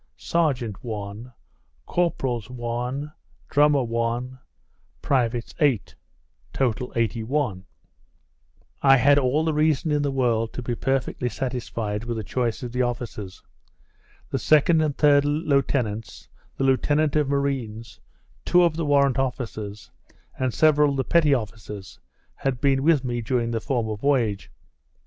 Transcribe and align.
Serjeant 0.17 0.83
(1) 0.83 1.31
Corporals 1.85 2.49
(1) 2.49 3.11
Drummer 3.49 3.83
(1) 3.83 4.39
Privates 5.03 5.53
(8) 5.59 5.93
Total, 6.51 6.91
81 6.95 7.63
I 8.81 8.97
had 8.97 9.19
all 9.19 9.45
the 9.45 9.53
reason 9.53 9.91
in 9.91 10.01
the 10.01 10.09
world 10.09 10.53
to 10.53 10.63
be 10.63 10.73
perfectly 10.73 11.29
satisfied 11.29 12.05
with 12.05 12.17
the 12.17 12.23
choice 12.23 12.63
of 12.63 12.71
the 12.71 12.81
officers. 12.81 13.43
The 14.31 14.39
second 14.39 14.81
and 14.81 14.97
third 14.97 15.23
lieutenants, 15.23 16.27
the 16.57 16.63
lieutenant 16.63 17.15
of 17.15 17.29
marines, 17.29 17.99
two 18.43 18.63
of 18.63 18.75
the 18.75 18.85
warrant 18.87 19.19
officers, 19.19 19.91
and 20.35 20.51
several 20.51 20.89
of 20.89 20.97
the 20.97 21.03
petty 21.03 21.35
officers, 21.35 21.99
had 22.37 22.59
been 22.59 22.81
with 22.81 23.03
me 23.05 23.21
during 23.21 23.51
the 23.51 23.61
former 23.61 23.95
voyage. 23.95 24.49